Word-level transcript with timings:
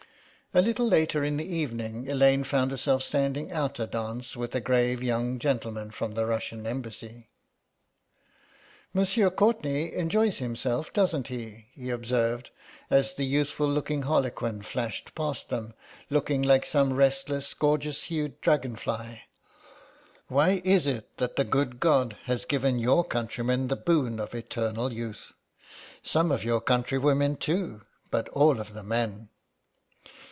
A 0.53 0.61
little 0.61 0.85
later 0.85 1.23
in 1.23 1.37
the 1.37 1.47
evening 1.49 2.11
Elaine 2.11 2.43
found 2.43 2.71
herself 2.71 3.03
standing 3.03 3.53
out 3.53 3.79
a 3.79 3.87
dance 3.87 4.35
with 4.35 4.53
a 4.53 4.59
grave 4.59 5.01
young 5.01 5.39
gentleman 5.39 5.91
from 5.91 6.13
the 6.13 6.25
Russian 6.25 6.67
Embassy. 6.67 7.29
"Monsieur 8.93 9.29
Courtenay 9.29 9.93
enjoys 9.93 10.39
himself, 10.39 10.91
doesn't 10.91 11.29
he?" 11.29 11.67
he 11.71 11.89
observed, 11.89 12.49
as 12.89 13.13
the 13.15 13.23
youthful 13.23 13.65
looking 13.65 14.01
harlequin 14.01 14.61
flashed 14.61 15.15
past 15.15 15.47
them, 15.47 15.73
looking 16.09 16.41
like 16.43 16.65
some 16.65 16.91
restless 16.91 17.53
gorgeous 17.53 18.03
hued 18.03 18.41
dragonfly; 18.41 19.21
"why 20.27 20.61
is 20.65 20.85
it 20.85 21.15
that 21.15 21.37
the 21.37 21.45
good 21.45 21.79
God 21.79 22.17
has 22.25 22.43
given 22.43 22.77
your 22.77 23.05
countrymen 23.05 23.69
the 23.69 23.77
boon 23.77 24.19
of 24.19 24.35
eternal 24.35 24.91
youth? 24.91 25.31
Some 26.03 26.29
of 26.29 26.43
your 26.43 26.59
countrywomen, 26.59 27.37
too, 27.37 27.83
but 28.09 28.27
all 28.29 28.59
of 28.59 28.73
the 28.73 28.83
men." 28.83 29.29